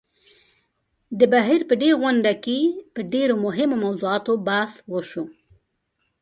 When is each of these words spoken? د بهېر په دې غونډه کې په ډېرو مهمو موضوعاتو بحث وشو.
د 1.19 1.21
بهېر 1.33 1.61
په 1.69 1.75
دې 1.81 1.91
غونډه 2.01 2.31
کې 2.45 2.59
په 2.93 2.99
ډېرو 3.13 3.35
مهمو 3.45 3.75
موضوعاتو 3.85 4.33
بحث 4.47 4.73
وشو. 4.91 5.25